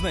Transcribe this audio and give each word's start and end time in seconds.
Na 0.00 0.10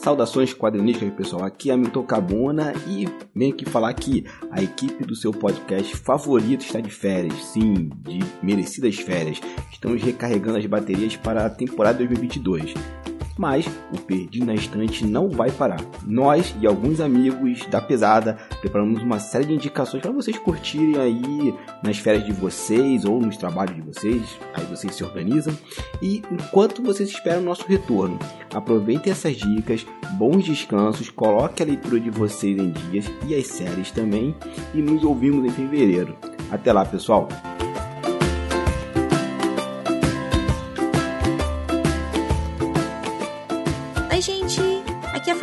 Saudações 0.00 0.54
quadrinísticas, 0.54 1.12
pessoal. 1.14 1.44
Aqui 1.44 1.72
é 1.72 1.76
Milton 1.76 2.04
Cabona 2.04 2.72
e 2.86 3.08
venho 3.34 3.52
aqui 3.52 3.64
falar 3.64 3.92
que 3.94 4.24
a 4.50 4.62
equipe 4.62 5.04
do 5.04 5.16
seu 5.16 5.32
podcast 5.32 5.96
favorito 5.96 6.64
está 6.64 6.80
de 6.80 6.90
férias. 6.90 7.34
Sim, 7.46 7.90
de 7.96 8.20
merecidas 8.40 8.94
férias. 8.96 9.40
Estamos 9.72 10.00
recarregando 10.02 10.58
as 10.58 10.66
baterias 10.66 11.16
para 11.16 11.46
a 11.46 11.50
temporada 11.50 11.98
2022 11.98 12.74
mas 13.38 13.66
o 13.92 13.98
Perdido 13.98 14.46
na 14.46 14.54
Estante 14.54 15.04
não 15.06 15.28
vai 15.28 15.50
parar. 15.50 15.80
Nós 16.06 16.54
e 16.60 16.66
alguns 16.66 17.00
amigos 17.00 17.66
da 17.66 17.80
pesada 17.80 18.38
preparamos 18.60 19.02
uma 19.02 19.18
série 19.18 19.46
de 19.46 19.54
indicações 19.54 20.02
para 20.02 20.12
vocês 20.12 20.38
curtirem 20.38 20.96
aí 20.96 21.54
nas 21.82 21.98
férias 21.98 22.24
de 22.24 22.32
vocês 22.32 23.04
ou 23.04 23.20
nos 23.20 23.36
trabalhos 23.36 23.74
de 23.74 23.82
vocês, 23.82 24.22
aí 24.54 24.64
vocês 24.64 24.94
se 24.94 25.04
organizam. 25.04 25.56
E 26.00 26.22
enquanto 26.30 26.82
vocês 26.82 27.08
esperam 27.08 27.42
o 27.42 27.44
nosso 27.44 27.66
retorno, 27.66 28.18
aproveitem 28.52 29.12
essas 29.12 29.36
dicas, 29.36 29.86
bons 30.12 30.44
descansos, 30.44 31.10
coloque 31.10 31.62
a 31.62 31.66
leitura 31.66 32.00
de 32.00 32.10
vocês 32.10 32.58
em 32.58 32.70
dias 32.70 33.10
e 33.26 33.34
as 33.34 33.46
séries 33.46 33.90
também 33.90 34.34
e 34.72 34.80
nos 34.80 35.02
ouvimos 35.04 35.44
em 35.44 35.50
fevereiro. 35.50 36.16
Até 36.50 36.72
lá, 36.72 36.84
pessoal! 36.84 37.28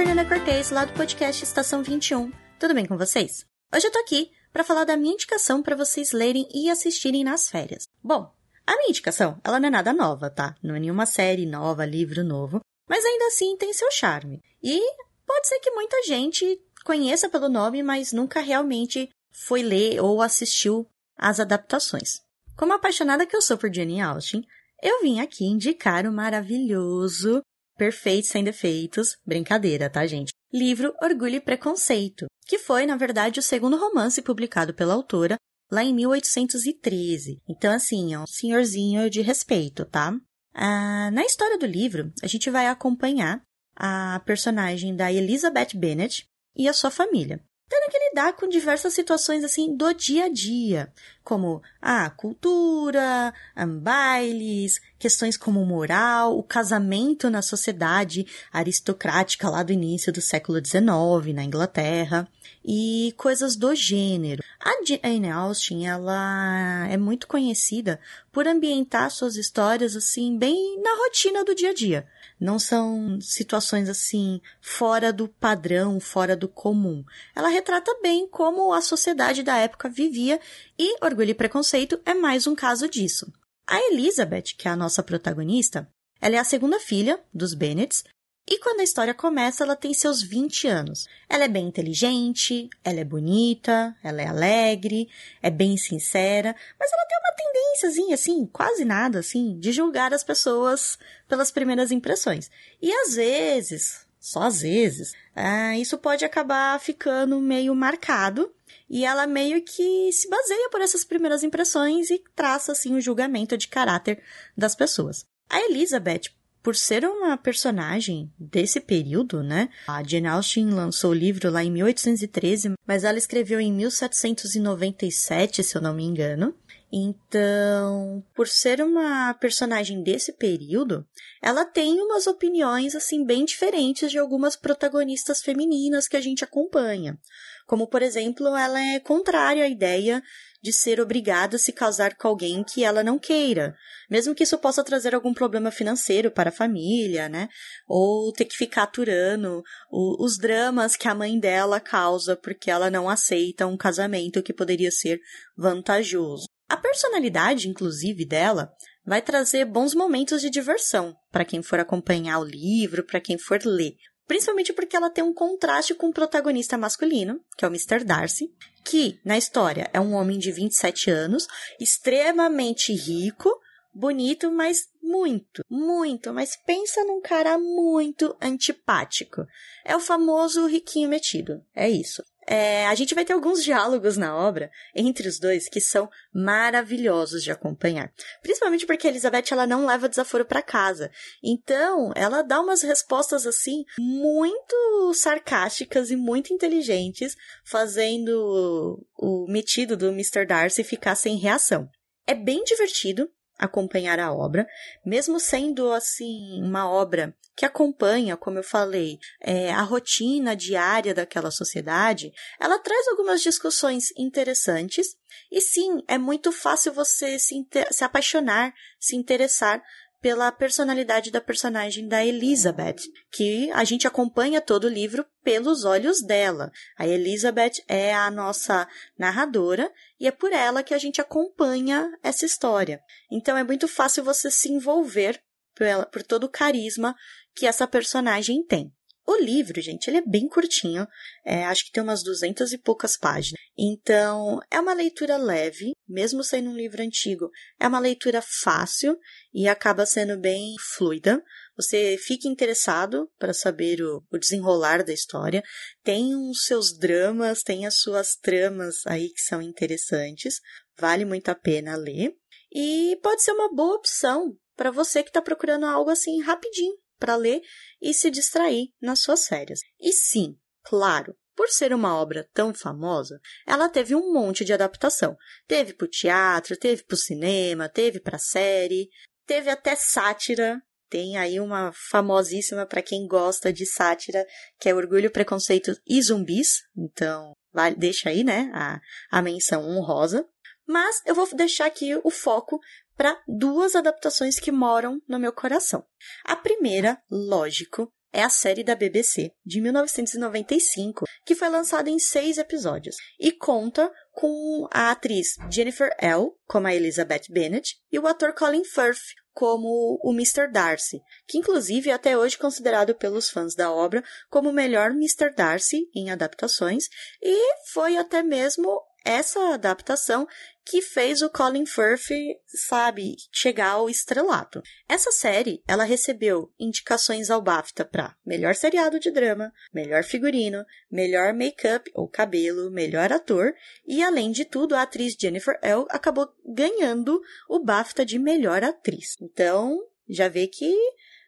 Fernanda 0.01 0.25
Cortez, 0.25 0.71
lá 0.71 0.83
do 0.83 0.93
podcast 0.93 1.43
Estação 1.43 1.83
21. 1.83 2.31
Tudo 2.59 2.73
bem 2.73 2.87
com 2.87 2.97
vocês? 2.97 3.45
Hoje 3.71 3.85
eu 3.85 3.91
tô 3.91 3.99
aqui 3.99 4.31
para 4.52 4.63
falar 4.63 4.83
da 4.83 4.97
minha 4.97 5.13
indicação 5.13 5.61
para 5.61 5.75
vocês 5.75 6.11
lerem 6.11 6.49
e 6.52 6.71
assistirem 6.71 7.23
nas 7.23 7.52
férias. 7.52 7.83
Bom, 8.03 8.33
a 8.66 8.75
minha 8.77 8.89
indicação, 8.89 9.39
ela 9.43 9.59
não 9.59 9.67
é 9.67 9.69
nada 9.69 9.93
nova, 9.93 10.27
tá? 10.31 10.55
Não 10.63 10.73
é 10.73 10.80
nenhuma 10.80 11.05
série 11.05 11.45
nova, 11.45 11.85
livro 11.85 12.23
novo, 12.23 12.61
mas 12.89 13.05
ainda 13.05 13.27
assim 13.27 13.55
tem 13.58 13.71
seu 13.73 13.91
charme. 13.91 14.41
E 14.63 14.81
pode 15.23 15.47
ser 15.47 15.59
que 15.59 15.69
muita 15.69 16.02
gente 16.02 16.59
conheça 16.83 17.30
pelo 17.30 17.47
nome, 17.47 17.83
mas 17.83 18.11
nunca 18.11 18.39
realmente 18.39 19.08
foi 19.31 19.61
ler 19.61 20.02
ou 20.02 20.19
assistiu 20.19 20.83
às 21.15 21.39
adaptações. 21.39 22.21
Como 22.58 22.73
apaixonada 22.73 23.27
que 23.27 23.36
eu 23.36 23.41
sou 23.41 23.55
por 23.55 23.71
Jane 23.71 24.02
Austen, 24.02 24.43
eu 24.81 25.03
vim 25.03 25.19
aqui 25.19 25.45
indicar 25.45 26.08
o 26.08 26.11
maravilhoso 26.11 27.43
Perfeito 27.81 28.27
Sem 28.27 28.43
Defeitos, 28.43 29.17
brincadeira, 29.25 29.89
tá, 29.89 30.05
gente? 30.05 30.31
Livro 30.53 30.93
Orgulho 31.01 31.37
e 31.37 31.41
Preconceito, 31.41 32.27
que 32.45 32.59
foi, 32.59 32.85
na 32.85 32.95
verdade, 32.95 33.39
o 33.39 33.41
segundo 33.41 33.75
romance 33.75 34.21
publicado 34.21 34.71
pela 34.71 34.93
autora 34.93 35.35
lá 35.71 35.83
em 35.83 35.91
1813. 35.91 37.41
Então, 37.49 37.73
assim, 37.73 38.15
um 38.15 38.27
senhorzinho 38.27 39.09
de 39.09 39.21
respeito, 39.21 39.83
tá? 39.83 40.15
Ah, 40.53 41.09
na 41.09 41.25
história 41.25 41.57
do 41.57 41.65
livro, 41.65 42.13
a 42.21 42.27
gente 42.27 42.52
vai 42.52 42.67
acompanhar 42.67 43.41
a 43.75 44.21
personagem 44.27 44.95
da 44.95 45.11
Elizabeth 45.11 45.69
Bennet 45.73 46.25
e 46.55 46.67
a 46.67 46.73
sua 46.73 46.91
família 46.91 47.43
tendo 47.71 47.89
que 47.89 48.09
lidar 48.09 48.33
com 48.33 48.49
diversas 48.49 48.93
situações 48.93 49.45
assim 49.45 49.73
do 49.73 49.93
dia 49.93 50.25
a 50.25 50.29
dia, 50.29 50.91
como 51.23 51.61
a 51.81 52.09
cultura, 52.09 53.33
bailes, 53.81 54.81
questões 55.02 55.35
como 55.35 55.66
moral, 55.66 56.38
o 56.38 56.44
casamento 56.44 57.27
na 57.27 57.41
sociedade 57.41 58.27
aristocrática 58.53 59.49
lá 59.49 59.63
do 59.63 59.73
início 59.73 60.13
do 60.13 60.21
século 60.21 60.63
XIX 60.63 61.33
na 61.33 61.43
Inglaterra 61.43 62.27
e 62.63 63.11
coisas 63.17 63.55
do 63.55 63.73
gênero. 63.73 64.43
A 64.59 64.71
Jane 64.85 65.31
Austen, 65.31 65.88
ela 65.88 66.88
é 66.88 66.97
muito 66.97 67.27
conhecida 67.27 67.99
por 68.31 68.48
ambientar 68.48 69.09
suas 69.09 69.36
histórias 69.36 69.95
assim 69.95 70.37
bem 70.37 70.80
na 70.80 70.95
rotina 70.98 71.43
do 71.43 71.55
dia 71.55 71.71
a 71.71 71.73
dia 71.73 72.08
não 72.42 72.58
são 72.58 73.21
situações 73.21 73.87
assim 73.87 74.42
fora 74.59 75.14
do 75.14 75.27
padrão, 75.27 75.99
fora 75.99 76.36
do 76.36 76.47
comum. 76.47 77.05
Ela 77.36 77.49
retrata 77.49 77.95
bem 78.02 78.27
como 78.27 78.73
a 78.73 78.81
sociedade 78.81 79.43
da 79.43 79.58
época 79.58 79.87
vivia 79.87 80.39
e 80.77 80.97
Orgulho 81.05 81.30
e 81.30 81.36
Preconceito 81.36 82.02
é 82.03 82.15
mais 82.15 82.47
um 82.47 82.55
caso 82.55 82.89
disso. 82.89 83.31
A 83.71 83.80
Elizabeth, 83.89 84.54
que 84.58 84.67
é 84.67 84.71
a 84.71 84.76
nossa 84.76 85.02
protagonista, 85.02 85.87
ela 86.20 86.36
é 86.36 86.39
a 86.39 86.43
segunda 86.43 86.77
filha 86.77 87.17
dos 87.33 87.54
Bennets 87.54 88.04
e 88.45 88.59
quando 88.59 88.82
a 88.82 88.83
história 88.83 89.14
começa, 89.14 89.64
ela 89.64 89.77
tem 89.77 89.93
seus 89.93 90.21
20 90.21 90.67
anos. 90.67 91.08
Ela 91.30 91.45
é 91.45 91.48
bem 91.48 91.70
inteligente, 91.70 92.70
ela 92.83 92.99
é 92.99 93.05
bonita, 93.05 93.95
ela 94.04 94.21
é 94.21 94.27
alegre, 94.27 95.08
é 95.42 95.49
bem 95.49 95.77
sincera, 95.77 96.54
mas 96.77 96.92
ela 96.92 97.05
tem 97.08 97.17
uma 97.17 97.32
tendênciazinha, 97.32 98.15
assim, 98.15 98.45
quase 98.45 98.83
nada, 98.83 99.20
assim, 99.20 99.58
de 99.58 99.71
julgar 99.71 100.14
as 100.14 100.21
pessoas 100.21 100.98
pelas 101.30 101.49
primeiras 101.49 101.93
impressões. 101.93 102.52
E 102.82 102.92
às 102.92 103.15
vezes, 103.15 104.05
só 104.21 104.43
às 104.43 104.61
vezes, 104.61 105.14
ah, 105.36 105.76
isso 105.77 105.98
pode 105.98 106.23
acabar 106.23 106.80
ficando 106.80 107.42
meio 107.42 107.73
marcado 107.73 108.54
e 108.87 109.04
ela 109.04 109.26
meio 109.26 109.64
que 109.64 110.11
se 110.14 110.30
baseia 110.30 110.70
por 110.70 110.80
essas 110.80 111.04
primeiras 111.04 111.43
impressões 111.43 112.11
e 112.11 112.21
traça, 112.36 112.71
assim, 112.71 112.93
o 112.93 113.02
julgamento 113.02 113.58
de 113.58 113.67
caráter 113.67 114.21
das 114.55 114.76
pessoas. 114.76 115.26
A 115.49 115.59
Elizabeth, 115.61 116.30
por 116.61 116.76
ser 116.76 117.04
uma 117.04 117.36
personagem 117.36 118.32
desse 118.37 118.80
período, 118.80 119.42
né? 119.42 119.70
A 119.87 120.04
Jane 120.04 120.27
Austen 120.27 120.70
lançou 120.70 121.11
o 121.11 121.15
livro 121.15 121.49
lá 121.49 121.64
em 121.64 121.71
1813, 121.71 122.73
mas 122.86 123.03
ela 123.03 123.17
escreveu 123.17 123.59
em 123.59 123.73
1797, 123.73 125.64
se 125.64 125.76
eu 125.76 125.82
não 125.82 125.93
me 125.93 126.03
engano. 126.03 126.53
Então, 126.93 128.21
por 128.35 128.50
ser 128.50 128.81
uma 128.81 129.33
personagem 129.35 130.03
desse 130.03 130.33
período, 130.33 131.07
ela 131.41 131.63
tem 131.63 132.01
umas 132.01 132.27
opiniões 132.27 132.95
assim 132.95 133.24
bem 133.25 133.45
diferentes 133.45 134.12
de 134.12 134.19
algumas 134.19 134.57
protagonistas 134.57 135.41
femininas 135.41 136.06
que 136.06 136.18
a 136.18 136.21
gente 136.21 136.44
acompanha. 136.44 137.18
Como, 137.65 137.88
por 137.88 138.01
exemplo, 138.01 138.47
ela 138.57 138.77
é 138.79 139.00
contrária 139.00 139.63
à 139.63 139.69
ideia 139.69 140.21
de 140.62 140.74
ser 140.74 141.00
obrigada 141.00 141.56
a 141.56 141.59
se 141.59 141.71
casar 141.71 142.15
com 142.15 142.27
alguém 142.27 142.63
que 142.63 142.83
ela 142.83 143.03
não 143.03 143.18
queira, 143.18 143.73
mesmo 144.09 144.35
que 144.35 144.44
isso 144.44 144.57
possa 144.57 144.83
trazer 144.83 145.15
algum 145.15 145.33
problema 145.33 145.71
financeiro 145.71 146.29
para 146.29 146.50
a 146.50 146.53
família, 146.53 147.27
né? 147.29 147.47
Ou 147.88 148.31
ter 148.31 148.45
que 148.45 148.56
ficar 148.56 148.83
aturando 148.83 149.63
o, 149.89 150.23
os 150.23 150.38
dramas 150.38 150.95
que 150.95 151.07
a 151.07 151.15
mãe 151.15 151.39
dela 151.39 151.79
causa 151.79 152.35
porque 152.35 152.69
ela 152.69 152.91
não 152.91 153.09
aceita 153.09 153.65
um 153.65 153.77
casamento 153.77 154.44
que 154.44 154.53
poderia 154.53 154.91
ser 154.91 155.19
vantajoso. 155.57 156.50
A 156.71 156.77
personalidade, 156.77 157.68
inclusive, 157.68 158.24
dela 158.24 158.71
vai 159.06 159.21
trazer 159.21 159.65
bons 159.65 159.94
momentos 159.94 160.39
de 160.39 160.50
diversão 160.50 161.13
para 161.30 161.44
quem 161.44 161.62
for 161.62 161.81
acompanhar 161.81 162.39
o 162.39 162.45
livro, 162.45 163.04
para 163.04 163.19
quem 163.19 163.38
for 163.38 163.59
ler. 163.65 163.98
Principalmente 164.25 164.71
porque 164.71 164.95
ela 164.95 165.09
tem 165.09 165.21
um 165.21 165.33
contraste 165.33 165.94
com 165.94 166.07
o 166.07 166.13
protagonista 166.13 166.77
masculino, 166.77 167.42
que 167.57 167.65
é 167.65 167.68
o 167.68 167.71
Mr. 167.71 168.06
Darcy, 168.06 168.54
que, 168.86 169.19
na 169.25 169.38
história, 169.38 169.89
é 169.92 170.00
um 170.00 170.13
homem 170.13 170.39
de 170.39 170.50
27 170.50 171.12
anos, 171.12 171.45
extremamente 171.77 172.94
rico, 172.94 173.53
bonito, 173.94 174.50
mas 174.50 174.86
muito, 175.03 175.65
muito, 175.69 176.33
mas 176.33 176.56
pensa 176.65 177.03
num 177.03 177.19
cara 177.19 177.57
muito 177.57 178.33
antipático. 178.42 179.45
É 179.83 179.94
o 179.94 180.00
famoso 180.00 180.65
riquinho 180.68 181.09
metido. 181.09 181.62
É 181.75 181.89
isso. 181.89 182.24
É, 182.54 182.86
a 182.88 182.95
gente 182.95 183.16
vai 183.16 183.24
ter 183.24 183.31
alguns 183.31 183.63
diálogos 183.63 184.18
na 184.18 184.36
obra 184.36 184.69
entre 184.94 185.25
os 185.25 185.39
dois 185.39 185.69
que 185.69 185.80
são 185.80 186.10
maravilhosos 186.34 187.42
de 187.42 187.50
acompanhar. 187.50 188.12
Principalmente 188.42 188.86
porque 188.86 189.07
a 189.07 189.10
Elizabeth 189.10 189.45
ela 189.51 189.66
não 189.66 189.86
leva 189.86 190.10
desaforo 190.10 190.44
para 190.44 190.62
casa. 190.62 191.10
Então, 191.42 192.12
ela 192.13 192.42
dá 192.42 192.60
umas 192.60 192.81
respostas 192.81 193.48
assim 193.48 193.86
muito 193.98 195.13
sarcásticas 195.13 196.12
e 196.12 196.18
muito 196.18 196.53
inteligentes, 196.53 197.38
fazendo 197.63 199.01
o 199.18 199.45
metido 199.47 199.95
do 199.95 200.09
Mr. 200.09 200.45
Darcy 200.45 200.83
ficar 200.83 201.15
sem 201.15 201.38
reação. 201.38 201.88
É 202.27 202.36
bem 202.36 202.65
divertido, 202.65 203.30
acompanhar 203.61 204.19
a 204.19 204.33
obra, 204.33 204.67
mesmo 205.05 205.39
sendo 205.39 205.91
assim 205.91 206.61
uma 206.63 206.89
obra 206.89 207.33
que 207.55 207.65
acompanha, 207.65 208.35
como 208.35 208.57
eu 208.57 208.63
falei, 208.63 209.19
é, 209.39 209.71
a 209.71 209.83
rotina 209.83 210.55
diária 210.55 211.13
daquela 211.13 211.51
sociedade, 211.51 212.33
ela 212.59 212.79
traz 212.79 213.07
algumas 213.07 213.41
discussões 213.41 214.05
interessantes. 214.17 215.15
E 215.51 215.61
sim, 215.61 216.03
é 216.07 216.17
muito 216.17 216.51
fácil 216.51 216.91
você 216.91 217.37
se, 217.37 217.55
se 217.91 218.03
apaixonar, 218.03 218.73
se 218.99 219.15
interessar 219.15 219.83
pela 220.21 220.51
personalidade 220.51 221.31
da 221.31 221.41
personagem 221.41 222.07
da 222.07 222.23
Elizabeth, 222.23 222.97
que 223.31 223.71
a 223.71 223.83
gente 223.83 224.07
acompanha 224.07 224.62
todo 224.62 224.85
o 224.85 224.89
livro 224.89 225.25
pelos 225.44 225.83
olhos 225.83 226.21
dela. 226.21 226.71
A 226.97 227.07
Elizabeth 227.07 227.83
é 227.88 228.13
a 228.13 228.29
nossa 228.29 228.88
narradora 229.18 229.91
e 230.19 230.27
é 230.27 230.31
por 230.31 230.53
ela 230.53 230.83
que 230.83 230.94
a 230.94 230.97
gente 231.00 231.19
acompanha 231.19 232.07
essa 232.21 232.45
história. 232.45 233.01
Então 233.31 233.57
é 233.57 233.63
muito 233.63 233.88
fácil 233.88 234.23
você 234.23 234.51
se 234.51 234.71
envolver 234.71 235.41
por, 235.75 235.88
ela, 235.88 236.06
por 236.06 236.21
todo 236.21 236.44
o 236.44 236.50
carisma 236.50 237.15
que 237.56 237.65
essa 237.65 237.88
personagem 237.88 238.63
tem. 238.63 238.94
O 239.31 239.38
livro, 239.38 239.80
gente, 239.80 240.10
ele 240.10 240.18
é 240.18 240.22
bem 240.22 240.45
curtinho, 240.45 241.07
é, 241.45 241.63
acho 241.63 241.86
que 241.86 241.92
tem 241.94 242.04
umas 242.04 242.22
duzentas 242.22 242.74
e 242.74 242.78
poucas 242.78 243.16
páginas. 243.16 243.62
Então, 243.78 244.60
é 244.69 244.78
uma 244.78 244.94
leitura 244.94 245.38
leve, 245.38 245.94
mesmo 246.06 246.44
sendo 246.44 246.69
um 246.69 246.75
livro 246.75 247.01
antigo, 247.01 247.50
é 247.80 247.88
uma 247.88 247.98
leitura 247.98 248.42
fácil 248.42 249.18
e 249.54 249.69
acaba 249.69 250.06
sendo 250.06 250.38
bem 250.38 250.75
fluida. 250.98 251.42
Você 251.78 252.18
fica 252.18 252.45
interessado 252.45 253.31
para 253.39 253.54
saber 253.54 254.01
o, 254.01 254.22
o, 254.30 254.38
desenrolar 254.38 255.01
da 255.01 255.13
história. 255.13 255.63
Tem 256.04 256.36
os 256.36 256.66
seus 256.66 256.98
dramas, 256.98 257.63
tem 257.63 257.86
as 257.86 258.01
suas 258.01 258.36
tramas 258.36 259.07
aí 259.07 259.30
que 259.30 259.39
são 259.39 259.62
interessantes. 259.62 260.60
Vale 261.00 261.24
muito 261.24 261.48
a 261.48 261.56
pena 261.56 261.95
ler. 261.95 262.36
E 262.69 263.18
pode 263.24 263.42
ser 263.42 263.54
uma 263.54 263.74
boa 263.74 263.95
opção 263.95 264.57
para 264.75 264.92
você 264.92 265.24
que 265.24 265.30
está 265.30 265.42
procurando 265.42 265.86
algo 265.86 266.10
assim 266.10 266.42
rapidinho 266.42 267.00
para 267.21 267.35
ler 267.35 267.62
e 268.01 268.13
se 268.15 268.31
distrair 268.31 268.88
nas 269.00 269.19
suas 269.19 269.45
férias. 269.45 269.79
E 270.00 270.12
sim, 270.12 270.57
claro, 270.83 271.38
por 271.56 271.69
ser 271.69 271.94
uma 271.94 272.19
obra 272.19 272.50
tão 272.51 272.73
famosa, 272.73 273.39
ela 273.68 273.88
teve 273.88 274.15
um 274.15 274.33
monte 274.33 274.65
de 274.65 274.73
adaptação. 274.73 275.38
Teve 275.68 275.94
para 275.94 276.06
o 276.06 276.09
teatro, 276.09 276.75
teve 276.75 277.03
para 277.03 277.13
o 277.13 277.18
cinema, 277.18 277.88
teve 277.88 278.19
para 278.19 278.39
série, 278.39 279.07
teve 279.45 279.69
até 279.69 279.95
sátira. 279.95 280.81
Tem 281.07 281.38
aí 281.38 281.59
uma 281.59 281.91
famosíssima 282.09 282.85
para 282.85 283.01
quem 283.01 283.27
gosta 283.27 283.71
de 283.71 283.85
sátira, 283.85 284.44
que 284.79 284.89
é 284.89 284.95
Orgulho, 284.95 285.29
Preconceito 285.29 285.94
e 286.07 286.21
Zumbis. 286.21 286.83
Então, 286.97 287.53
deixa 287.97 288.29
aí, 288.29 288.45
né, 288.45 288.71
a, 288.73 289.00
a 289.29 289.41
menção 289.41 289.83
honrosa. 289.83 290.47
Mas 290.88 291.21
eu 291.25 291.35
vou 291.35 291.47
deixar 291.56 291.85
aqui 291.85 292.15
o 292.23 292.31
foco 292.31 292.79
para 293.15 293.39
duas 293.47 293.95
adaptações 293.95 294.59
que 294.59 294.71
moram 294.71 295.21
no 295.27 295.39
meu 295.39 295.53
coração. 295.53 296.03
A 296.43 296.55
primeira, 296.55 297.21
lógico, 297.29 298.11
é 298.33 298.43
a 298.43 298.49
série 298.49 298.83
da 298.83 298.95
BBC 298.95 299.51
de 299.65 299.81
1995, 299.81 301.25
que 301.45 301.53
foi 301.55 301.69
lançada 301.69 302.09
em 302.09 302.17
seis 302.17 302.57
episódios 302.57 303.15
e 303.39 303.51
conta 303.51 304.09
com 304.31 304.87
a 304.91 305.11
atriz 305.11 305.55
Jennifer 305.69 306.15
L. 306.17 306.51
como 306.65 306.87
a 306.87 306.95
Elizabeth 306.95 307.43
Bennet 307.49 307.97
e 308.11 308.17
o 308.17 308.27
ator 308.27 308.53
Colin 308.53 308.85
Firth 308.85 309.19
como 309.53 310.17
o 310.23 310.33
Mr. 310.33 310.71
Darcy, 310.71 311.21
que 311.45 311.57
inclusive 311.57 312.09
é 312.09 312.13
até 312.13 312.37
hoje 312.37 312.57
considerado 312.57 313.13
pelos 313.13 313.49
fãs 313.49 313.75
da 313.75 313.91
obra 313.91 314.23
como 314.49 314.69
o 314.69 314.73
melhor 314.73 315.11
Mr. 315.11 315.53
Darcy 315.53 316.09
em 316.15 316.31
adaptações 316.31 317.05
e 317.41 317.75
foi 317.91 318.15
até 318.15 318.41
mesmo 318.41 319.01
essa 319.23 319.73
adaptação 319.73 320.47
que 320.83 321.01
fez 321.01 321.41
o 321.41 321.50
Colin 321.50 321.85
Firth, 321.85 322.31
sabe, 322.65 323.35
chegar 323.51 323.91
ao 323.91 324.09
estrelato. 324.09 324.81
Essa 325.07 325.31
série, 325.31 325.83
ela 325.88 326.03
recebeu 326.03 326.73
indicações 326.79 327.50
ao 327.50 327.62
BAFTA 327.62 328.03
para 328.03 328.35
melhor 328.45 328.73
seriado 328.75 329.19
de 329.19 329.29
drama, 329.31 329.71
melhor 329.94 330.23
figurino, 330.23 330.83
melhor 331.09 331.53
make-up 331.53 332.09
ou 332.15 332.27
cabelo, 332.27 332.89
melhor 332.89 333.31
ator 333.31 333.73
e 334.06 334.23
além 334.23 334.51
de 334.51 334.65
tudo, 334.65 334.95
a 334.95 335.03
atriz 335.03 335.35
Jennifer 335.39 335.77
L 335.81 336.06
acabou 336.09 336.50
ganhando 336.65 337.39
o 337.69 337.79
BAFTA 337.79 338.25
de 338.25 338.39
melhor 338.39 338.83
atriz. 338.83 339.35
Então, 339.39 339.97
já 340.27 340.47
vê 340.47 340.68
que 340.68 340.95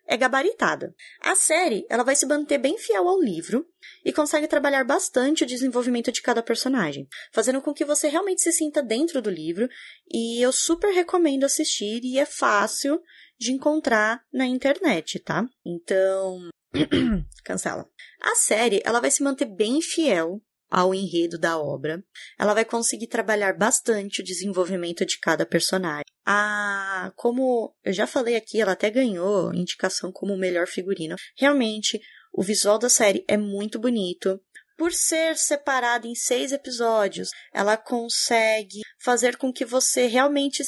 é 0.07 0.17
gabaritada. 0.17 0.93
A 1.21 1.35
série, 1.35 1.85
ela 1.89 2.03
vai 2.03 2.15
se 2.15 2.25
manter 2.25 2.57
bem 2.57 2.77
fiel 2.77 3.07
ao 3.07 3.19
livro 3.19 3.65
e 4.03 4.11
consegue 4.11 4.47
trabalhar 4.47 4.83
bastante 4.83 5.43
o 5.43 5.47
desenvolvimento 5.47 6.11
de 6.11 6.21
cada 6.21 6.43
personagem, 6.43 7.07
fazendo 7.31 7.61
com 7.61 7.73
que 7.73 7.85
você 7.85 8.07
realmente 8.07 8.41
se 8.41 8.51
sinta 8.51 8.81
dentro 8.81 9.21
do 9.21 9.29
livro, 9.29 9.67
e 10.11 10.41
eu 10.41 10.51
super 10.51 10.93
recomendo 10.93 11.45
assistir 11.45 12.01
e 12.03 12.19
é 12.19 12.25
fácil 12.25 13.01
de 13.39 13.51
encontrar 13.51 14.23
na 14.31 14.45
internet, 14.45 15.19
tá? 15.19 15.45
Então, 15.65 16.49
cancela. 17.43 17.89
A 18.21 18.35
série, 18.35 18.81
ela 18.85 18.99
vai 18.99 19.11
se 19.11 19.23
manter 19.23 19.45
bem 19.45 19.81
fiel 19.81 20.41
ao 20.69 20.93
enredo 20.93 21.37
da 21.37 21.57
obra. 21.57 22.03
Ela 22.39 22.53
vai 22.53 22.65
conseguir 22.65 23.07
trabalhar 23.07 23.55
bastante 23.55 24.21
o 24.21 24.23
desenvolvimento 24.23 25.05
de 25.05 25.19
cada 25.19 25.45
personagem. 25.45 26.12
A, 26.25 27.11
como 27.15 27.75
eu 27.83 27.91
já 27.91 28.07
falei 28.07 28.35
aqui, 28.35 28.61
ela 28.61 28.71
até 28.71 28.89
ganhou 28.89 29.53
indicação 29.53 30.11
como 30.11 30.37
melhor 30.37 30.67
figurino. 30.67 31.15
Realmente, 31.35 32.01
o 32.31 32.41
visual 32.41 32.79
da 32.79 32.89
série 32.89 33.25
é 33.27 33.37
muito 33.37 33.77
bonito. 33.77 34.41
Por 34.77 34.91
ser 34.91 35.37
separada 35.37 36.07
em 36.07 36.15
seis 36.15 36.51
episódios, 36.51 37.29
ela 37.53 37.77
consegue 37.77 38.81
fazer 38.99 39.37
com 39.37 39.53
que 39.53 39.65
você 39.65 40.07
realmente 40.07 40.63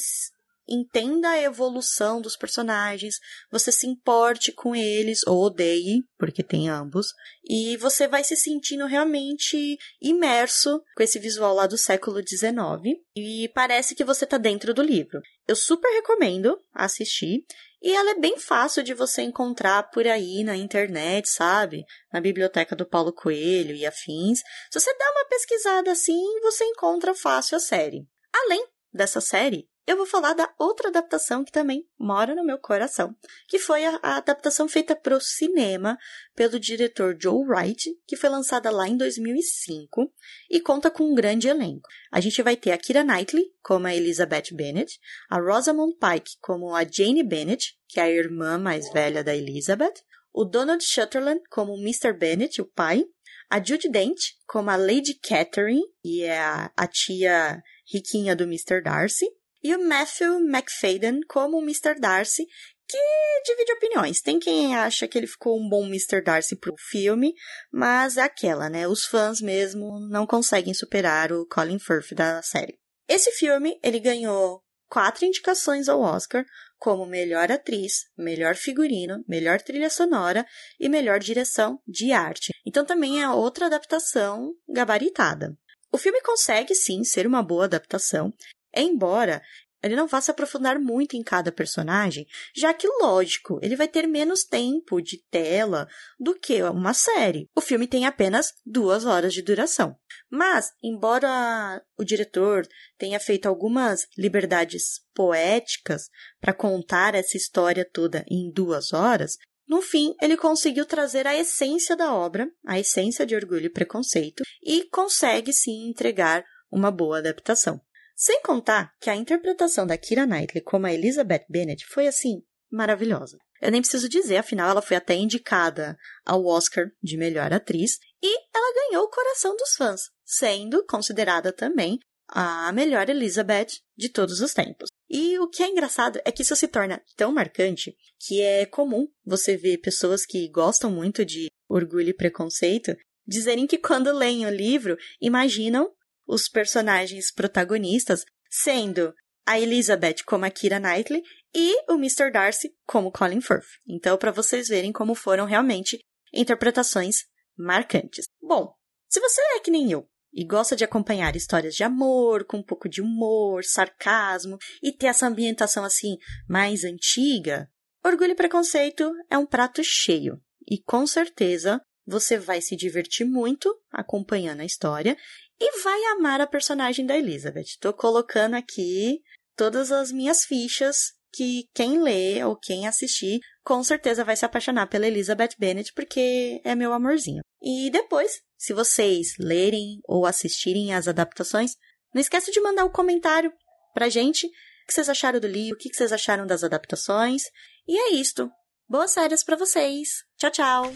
entenda 0.68 1.30
a 1.30 1.42
evolução 1.42 2.20
dos 2.20 2.36
personagens, 2.36 3.18
você 3.50 3.70
se 3.70 3.86
importe 3.86 4.52
com 4.52 4.74
eles 4.74 5.26
ou 5.26 5.44
odeie, 5.44 6.02
porque 6.18 6.42
tem 6.42 6.68
ambos, 6.68 7.08
e 7.48 7.76
você 7.76 8.08
vai 8.08 8.24
se 8.24 8.36
sentindo 8.36 8.86
realmente 8.86 9.78
imerso 10.00 10.82
com 10.96 11.02
esse 11.02 11.18
visual 11.18 11.54
lá 11.54 11.66
do 11.66 11.78
século 11.78 12.20
XIX 12.20 12.98
e 13.14 13.48
parece 13.54 13.94
que 13.94 14.04
você 14.04 14.26
tá 14.26 14.38
dentro 14.38 14.74
do 14.74 14.82
livro. 14.82 15.20
Eu 15.46 15.54
super 15.54 15.88
recomendo 15.88 16.60
assistir. 16.74 17.44
E 17.82 17.92
ela 17.92 18.12
é 18.12 18.18
bem 18.18 18.38
fácil 18.38 18.82
de 18.82 18.94
você 18.94 19.22
encontrar 19.22 19.90
por 19.90 20.06
aí 20.06 20.42
na 20.42 20.56
internet, 20.56 21.28
sabe? 21.28 21.84
Na 22.12 22.20
biblioteca 22.20 22.74
do 22.74 22.86
Paulo 22.86 23.12
Coelho 23.12 23.76
e 23.76 23.86
afins. 23.86 24.40
Se 24.72 24.80
você 24.80 24.92
dá 24.96 25.10
uma 25.12 25.28
pesquisada 25.28 25.92
assim, 25.92 26.40
você 26.40 26.64
encontra 26.64 27.14
fácil 27.14 27.56
a 27.56 27.60
série. 27.60 28.04
Além 28.34 28.66
dessa 28.92 29.20
série, 29.20 29.68
eu 29.86 29.96
vou 29.96 30.06
falar 30.06 30.32
da 30.32 30.52
outra 30.58 30.88
adaptação 30.88 31.44
que 31.44 31.52
também 31.52 31.86
mora 31.96 32.34
no 32.34 32.44
meu 32.44 32.58
coração, 32.58 33.14
que 33.46 33.58
foi 33.58 33.84
a, 33.84 33.98
a 34.02 34.16
adaptação 34.16 34.68
feita 34.68 34.96
para 34.96 35.16
o 35.16 35.20
cinema 35.20 35.96
pelo 36.34 36.58
diretor 36.58 37.16
Joe 37.20 37.44
Wright, 37.46 37.96
que 38.06 38.16
foi 38.16 38.28
lançada 38.28 38.68
lá 38.70 38.88
em 38.88 38.96
2005 38.96 40.12
e 40.50 40.60
conta 40.60 40.90
com 40.90 41.04
um 41.04 41.14
grande 41.14 41.46
elenco. 41.46 41.88
A 42.10 42.20
gente 42.20 42.42
vai 42.42 42.56
ter 42.56 42.72
a 42.72 42.78
Kira 42.78 43.04
Knightley 43.04 43.44
como 43.62 43.86
a 43.86 43.94
Elizabeth 43.94 44.52
Bennet, 44.52 44.98
a 45.30 45.38
Rosamund 45.38 45.96
Pike 45.98 46.36
como 46.40 46.74
a 46.74 46.84
Jane 46.84 47.22
Bennet, 47.22 47.78
que 47.86 48.00
é 48.00 48.02
a 48.02 48.10
irmã 48.10 48.58
mais 48.58 48.90
velha 48.92 49.22
da 49.22 49.36
Elizabeth, 49.36 49.94
o 50.32 50.44
Donald 50.44 50.82
Sutherland 50.84 51.40
como 51.48 51.78
Mr. 51.78 52.12
Bennet, 52.12 52.60
o 52.60 52.66
pai, 52.66 53.06
a 53.48 53.62
Judy 53.62 53.88
Dent 53.88 54.18
como 54.46 54.68
a 54.68 54.76
Lady 54.76 55.14
Catherine, 55.14 55.82
e 56.04 56.24
é 56.24 56.38
a, 56.38 56.72
a 56.76 56.86
tia 56.88 57.62
riquinha 57.90 58.34
do 58.34 58.44
Mr. 58.44 58.82
Darcy, 58.82 59.26
e 59.66 59.74
o 59.74 59.84
Matthew 59.84 60.38
McFadden 60.38 61.20
como 61.26 61.58
o 61.58 61.62
Mr. 61.62 61.98
Darcy, 61.98 62.46
que 62.88 62.98
divide 63.44 63.72
opiniões. 63.72 64.20
Tem 64.20 64.38
quem 64.38 64.76
acha 64.76 65.08
que 65.08 65.18
ele 65.18 65.26
ficou 65.26 65.58
um 65.58 65.68
bom 65.68 65.84
Mr. 65.86 66.22
Darcy 66.22 66.54
pro 66.54 66.76
filme, 66.78 67.34
mas 67.72 68.16
é 68.16 68.22
aquela, 68.22 68.70
né? 68.70 68.86
Os 68.86 69.04
fãs 69.04 69.40
mesmo 69.40 69.98
não 70.08 70.24
conseguem 70.24 70.72
superar 70.72 71.32
o 71.32 71.44
Colin 71.46 71.80
Firth 71.80 72.14
da 72.14 72.40
série. 72.42 72.78
Esse 73.08 73.32
filme, 73.32 73.76
ele 73.82 73.98
ganhou 73.98 74.60
quatro 74.88 75.24
indicações 75.24 75.88
ao 75.88 76.00
Oscar, 76.00 76.44
como 76.78 77.04
melhor 77.04 77.50
atriz, 77.50 78.04
melhor 78.16 78.54
figurino, 78.54 79.24
melhor 79.26 79.60
trilha 79.60 79.90
sonora 79.90 80.46
e 80.78 80.88
melhor 80.88 81.18
direção 81.18 81.80
de 81.88 82.12
arte. 82.12 82.52
Então 82.64 82.84
também 82.84 83.20
é 83.20 83.28
outra 83.28 83.66
adaptação 83.66 84.52
gabaritada. 84.68 85.56
O 85.92 85.98
filme 85.98 86.20
consegue 86.20 86.74
sim 86.74 87.02
ser 87.04 87.26
uma 87.26 87.42
boa 87.42 87.64
adaptação, 87.64 88.32
Embora 88.76 89.42
ele 89.82 89.94
não 89.94 90.06
vá 90.06 90.20
se 90.20 90.30
aprofundar 90.30 90.78
muito 90.80 91.16
em 91.16 91.22
cada 91.22 91.52
personagem, 91.52 92.26
já 92.54 92.74
que, 92.74 92.88
lógico, 93.00 93.60
ele 93.62 93.76
vai 93.76 93.86
ter 93.86 94.06
menos 94.06 94.42
tempo 94.42 95.00
de 95.00 95.22
tela 95.30 95.86
do 96.18 96.34
que 96.34 96.62
uma 96.62 96.92
série. 96.92 97.48
O 97.54 97.60
filme 97.60 97.86
tem 97.86 98.04
apenas 98.04 98.52
duas 98.64 99.04
horas 99.04 99.32
de 99.32 99.42
duração. 99.42 99.96
Mas, 100.30 100.72
embora 100.82 101.80
o 101.96 102.04
diretor 102.04 102.66
tenha 102.98 103.20
feito 103.20 103.46
algumas 103.46 104.08
liberdades 104.18 105.00
poéticas 105.14 106.08
para 106.40 106.52
contar 106.52 107.14
essa 107.14 107.36
história 107.36 107.88
toda 107.88 108.24
em 108.28 108.50
duas 108.50 108.92
horas, 108.92 109.36
no 109.68 109.82
fim, 109.82 110.14
ele 110.20 110.36
conseguiu 110.36 110.84
trazer 110.84 111.26
a 111.26 111.36
essência 111.36 111.96
da 111.96 112.14
obra, 112.14 112.48
a 112.66 112.78
essência 112.78 113.26
de 113.26 113.34
Orgulho 113.34 113.66
e 113.66 113.72
Preconceito, 113.72 114.42
e 114.64 114.84
consegue 114.90 115.52
sim 115.52 115.88
entregar 115.88 116.44
uma 116.70 116.90
boa 116.90 117.18
adaptação. 117.18 117.80
Sem 118.16 118.40
contar 118.40 118.94
que 118.98 119.10
a 119.10 119.14
interpretação 119.14 119.86
da 119.86 119.98
Kira 119.98 120.26
Knightley 120.26 120.64
como 120.64 120.86
a 120.86 120.92
Elizabeth 120.92 121.44
Bennet 121.50 121.84
foi 121.86 122.06
assim 122.06 122.42
maravilhosa. 122.70 123.36
Eu 123.60 123.70
nem 123.70 123.82
preciso 123.82 124.08
dizer, 124.08 124.38
afinal 124.38 124.70
ela 124.70 124.80
foi 124.80 124.96
até 124.96 125.14
indicada 125.14 125.98
ao 126.24 126.44
Oscar 126.46 126.86
de 127.02 127.18
melhor 127.18 127.52
atriz 127.52 127.98
e 128.22 128.38
ela 128.54 128.74
ganhou 128.74 129.04
o 129.04 129.10
coração 129.10 129.54
dos 129.56 129.74
fãs, 129.74 130.10
sendo 130.24 130.84
considerada 130.86 131.52
também 131.52 131.98
a 132.28 132.72
melhor 132.72 133.08
Elizabeth 133.08 133.80
de 133.94 134.08
todos 134.08 134.40
os 134.40 134.54
tempos. 134.54 134.88
E 135.08 135.38
o 135.38 135.48
que 135.48 135.62
é 135.62 135.68
engraçado 135.68 136.18
é 136.24 136.32
que 136.32 136.42
isso 136.42 136.56
se 136.56 136.66
torna 136.66 137.02
tão 137.16 137.32
marcante 137.32 137.94
que 138.18 138.40
é 138.40 138.64
comum 138.64 139.08
você 139.24 139.58
ver 139.58 139.78
pessoas 139.78 140.24
que 140.24 140.48
gostam 140.48 140.90
muito 140.90 141.24
de 141.24 141.48
Orgulho 141.68 142.08
e 142.08 142.14
Preconceito 142.14 142.96
dizerem 143.26 143.66
que 143.66 143.78
quando 143.78 144.12
leem 144.12 144.46
o 144.46 144.50
livro 144.50 144.96
imaginam 145.20 145.92
os 146.26 146.48
personagens 146.48 147.32
protagonistas, 147.32 148.24
sendo 148.50 149.14
a 149.46 149.60
Elizabeth 149.60 150.24
como 150.26 150.44
a 150.44 150.50
Kira 150.50 150.80
Knightley 150.80 151.22
e 151.54 151.90
o 151.90 151.94
Mr. 151.94 152.30
Darcy 152.32 152.74
como 152.84 153.12
Colin 153.12 153.40
Firth. 153.40 153.66
Então, 153.86 154.18
para 154.18 154.32
vocês 154.32 154.68
verem 154.68 154.92
como 154.92 155.14
foram 155.14 155.46
realmente 155.46 155.98
interpretações 156.32 157.18
marcantes. 157.56 158.26
Bom, 158.42 158.74
se 159.08 159.20
você 159.20 159.40
é 159.40 159.60
que 159.60 159.70
nem 159.70 159.90
eu 159.90 160.08
e 160.32 160.44
gosta 160.44 160.76
de 160.76 160.84
acompanhar 160.84 161.34
histórias 161.34 161.74
de 161.74 161.82
amor 161.82 162.44
com 162.44 162.58
um 162.58 162.62
pouco 162.62 162.88
de 162.88 163.00
humor, 163.00 163.64
sarcasmo 163.64 164.58
e 164.82 164.92
ter 164.92 165.06
essa 165.06 165.26
ambientação 165.26 165.84
assim 165.84 166.16
mais 166.48 166.84
antiga, 166.84 167.70
Orgulho 168.04 168.32
e 168.32 168.36
Preconceito 168.36 169.10
é 169.30 169.38
um 169.38 169.46
prato 169.46 169.82
cheio 169.82 170.40
e 170.68 170.78
com 170.82 171.06
certeza 171.06 171.80
você 172.06 172.38
vai 172.38 172.60
se 172.60 172.76
divertir 172.76 173.26
muito 173.26 173.74
acompanhando 173.90 174.60
a 174.60 174.64
história 174.64 175.16
e 175.60 175.82
vai 175.82 176.04
amar 176.16 176.40
a 176.40 176.46
personagem 176.46 177.06
da 177.06 177.16
Elizabeth. 177.16 177.78
Tô 177.80 177.92
colocando 177.92 178.54
aqui 178.54 179.20
todas 179.56 179.90
as 179.90 180.12
minhas 180.12 180.44
fichas 180.44 181.12
que 181.32 181.68
quem 181.74 182.00
lê 182.00 182.42
ou 182.44 182.56
quem 182.56 182.86
assistir 182.86 183.40
com 183.62 183.82
certeza 183.82 184.24
vai 184.24 184.36
se 184.36 184.44
apaixonar 184.44 184.86
pela 184.86 185.06
Elizabeth 185.06 185.50
Bennet 185.58 185.92
porque 185.94 186.60
é 186.64 186.74
meu 186.74 186.92
amorzinho. 186.92 187.42
E 187.60 187.90
depois, 187.90 188.40
se 188.56 188.72
vocês 188.72 189.34
lerem 189.38 190.00
ou 190.04 190.24
assistirem 190.24 190.94
as 190.94 191.08
adaptações, 191.08 191.72
não 192.14 192.20
esqueça 192.20 192.50
de 192.50 192.60
mandar 192.60 192.84
um 192.84 192.92
comentário 192.92 193.52
pra 193.92 194.08
gente. 194.08 194.46
O 194.46 194.50
que 194.86 194.94
vocês 194.94 195.08
acharam 195.08 195.40
do 195.40 195.48
livro? 195.48 195.74
O 195.74 195.78
que 195.78 195.92
vocês 195.92 196.12
acharam 196.12 196.46
das 196.46 196.62
adaptações? 196.62 197.42
E 197.88 197.98
é 197.98 198.14
isto. 198.14 198.50
Boas 198.88 199.12
férias 199.12 199.42
para 199.42 199.56
vocês. 199.56 200.08
Tchau, 200.38 200.50
tchau. 200.50 200.92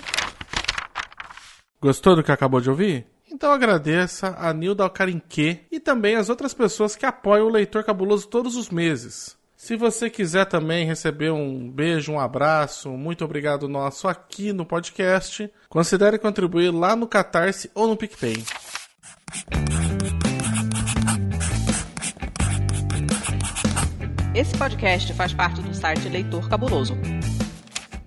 Gostou 1.81 2.15
do 2.15 2.23
que 2.23 2.31
acabou 2.31 2.61
de 2.61 2.71
ouvir? 2.71 3.07
Então 3.31 3.53
agradeça 3.53 4.35
a 4.39 4.53
Nilda 4.53 4.83
Alcarinque 4.83 5.61
e 5.71 5.79
também 5.79 6.17
as 6.17 6.29
outras 6.29 6.53
pessoas 6.53 6.97
que 6.97 7.07
apoiam 7.07 7.47
o 7.47 7.51
Leitor 7.51 7.85
Cabuloso 7.85 8.27
todos 8.27 8.57
os 8.57 8.71
meses. 8.71 9.39
Se 9.57 9.77
você 9.77 10.11
quiser 10.11 10.47
também 10.47 10.87
receber 10.87 11.31
um 11.31 11.71
beijo, 11.71 12.13
um 12.13 12.19
abraço, 12.19 12.91
muito 12.91 13.25
obrigado 13.25 13.69
nosso 13.69 14.09
aqui 14.09 14.53
no 14.53 14.65
podcast, 14.65 15.53
considere 15.69 16.19
contribuir 16.19 16.71
lá 16.71 16.97
no 16.97 17.07
Catarse 17.07 17.71
ou 17.75 17.87
no 17.87 17.97
PicPay. 17.97 18.43
Esse 24.35 24.57
podcast 24.57 25.13
faz 25.13 25.35
parte 25.35 25.61
do 25.61 25.75
site 25.75 26.09
Leitor 26.09 26.49
Cabuloso. 26.49 26.95